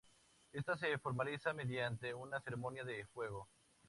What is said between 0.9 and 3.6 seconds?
formaliza mediante una ceremonia de fuego.